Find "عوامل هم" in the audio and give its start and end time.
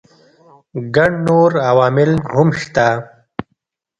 1.69-2.49